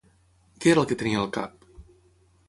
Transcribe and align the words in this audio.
Què 0.63 0.71
era 0.71 0.81
el 0.83 0.87
que 0.91 0.97
tenia 1.01 1.19
al 1.25 1.29
cap? 1.35 1.67